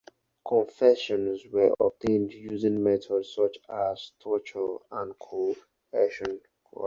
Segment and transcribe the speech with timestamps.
[0.47, 6.41] Confessions were obtained using methods such as torture and coercion.